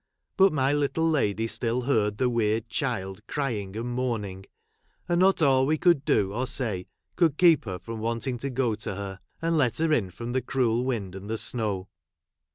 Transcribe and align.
But 0.35 0.51
my 0.51 0.73
little 0.73 1.07
[lady 1.11 1.45
still 1.45 1.83
heai'd 1.83 2.17
the 2.17 2.27
weird 2.27 2.67
child 2.69 3.21
eryiug 3.27 3.75
and' 3.75 3.85
mourning; 3.93 4.47
and 5.07 5.19
not 5.19 5.43
all 5.43 5.67
we 5.67 5.77
could 5.77 6.05
do 6.05 6.33
or 6.33 6.47
say, 6.47 6.87
could 7.15 7.37
keep 7.37 7.65
her 7.65 7.77
from 7.77 7.99
wanting 7.99 8.39
to 8.39 8.49
go 8.49 8.73
to 8.73 8.95
her,! 8.95 9.19
and 9.43 9.59
let 9.59 9.77
her 9.77 9.93
in 9.93 10.09
from 10.09 10.31
the 10.33 10.41
cruel 10.41 10.83
wind 10.83 11.13
and 11.13 11.29
the 11.29 11.33
1 11.33 11.37
snow. 11.37 11.87